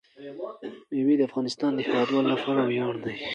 مېوې 0.91 1.15
د 1.17 1.21
افغانستان 1.29 1.71
د 1.73 1.79
هیوادوالو 1.87 2.31
لپاره 2.33 2.61
ویاړ 2.65 2.93
دی. 3.03 3.15